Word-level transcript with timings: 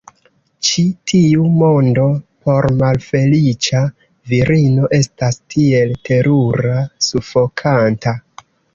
Ĉi 0.69 0.83
tiu 1.11 1.43
mondo 1.57 2.05
por 2.47 2.67
malfeliĉa 2.81 3.83
virino 4.35 4.91
estas 5.03 5.41
tiel 5.57 5.97
terura, 6.11 6.85
sufokanta. 7.13 8.21